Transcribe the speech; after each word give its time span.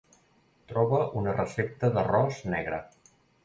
Troba 0.71 1.01
una 1.21 1.37
recepta 1.37 1.93
d'arròs 1.99 2.43
negre. 2.57 2.85